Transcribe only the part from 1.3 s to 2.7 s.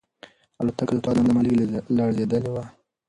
امله لږه لړزېدلې وه.